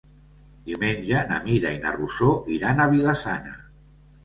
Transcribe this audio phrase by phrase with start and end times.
[0.69, 3.57] Diumenge na Mira i na Rosó iran a Vila-sana.